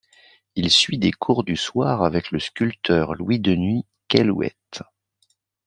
[0.55, 4.81] Il suit des cours du soir avec le sculpteur Louis Denis Caillouette.